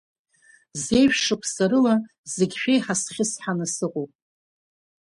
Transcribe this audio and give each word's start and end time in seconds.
Зежә 0.83 1.17
шықәса 1.25 1.65
рыла 1.69 1.95
зегь 2.33 2.55
шәеиҳа 2.61 2.95
схьысҳаны 3.01 3.65
сыҟоуп. 3.75 4.11